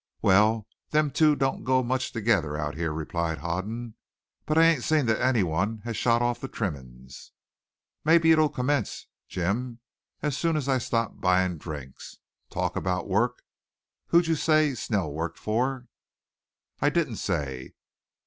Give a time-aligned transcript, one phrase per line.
[0.23, 3.93] "Wal, them two don't go much together out here," replied Hoden.
[4.47, 7.33] "But I ain't seen thet anyone has shot off the trimmin's."
[8.03, 9.79] "Maybe it'll commence, Jim,
[10.23, 12.17] as soon as I stop buying drinks.
[12.49, 13.43] Talking about work
[14.07, 15.85] who'd you say Snell worked for?"
[16.81, 17.75] "I didn't say."